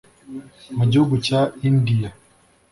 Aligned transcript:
Mu 0.77 0.85
gihugu 0.91 1.15
cya 1.25 1.41
India 1.69 2.09